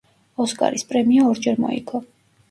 [0.45, 2.01] ოსკარის პრემია ორჯერ მოიგო.